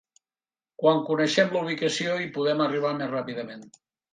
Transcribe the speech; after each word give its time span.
Quan 0.83 1.01
coneixem 1.09 1.53
la 1.57 1.61
ubicació, 1.67 2.17
hi 2.25 2.33
podem 2.39 2.65
arribar 2.67 2.95
més 2.99 3.13
ràpidament. 3.17 3.67